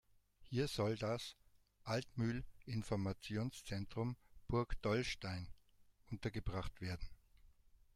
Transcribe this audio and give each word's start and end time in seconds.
Hier 0.41 0.67
soll 0.67 0.95
das 0.97 1.35
„Altmühl-Informationszentrum 1.83 4.17
Burg 4.47 4.81
Dollnstein“ 4.81 5.47
untergebracht 6.09 6.81
werden. 6.81 7.07